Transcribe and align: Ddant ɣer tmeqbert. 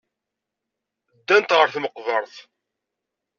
Ddant 1.19 1.55
ɣer 1.57 1.67
tmeqbert. 1.73 2.35